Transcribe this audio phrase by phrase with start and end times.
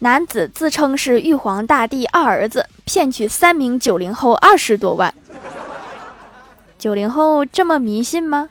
[0.00, 5.12] 男子自称是玉皇大帝二儿子骗取三名九零后二十多万。
[6.78, 8.48] 九零后这么迷信吗？